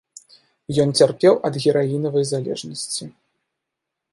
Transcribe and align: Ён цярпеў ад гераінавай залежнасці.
Ён 0.83 0.93
цярпеў 1.03 1.33
ад 1.49 1.53
гераінавай 1.65 2.25
залежнасці. 2.31 3.03